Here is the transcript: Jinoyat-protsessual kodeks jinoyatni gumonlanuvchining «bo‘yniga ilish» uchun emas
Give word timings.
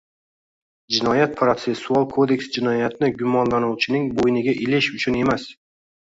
Jinoyat-protsessual 0.93 2.07
kodeks 2.13 2.47
jinoyatni 2.55 3.09
gumonlanuvchining 3.19 4.07
«bo‘yniga 4.23 4.55
ilish» 4.63 4.89
uchun 5.01 5.19
emas 5.21 5.47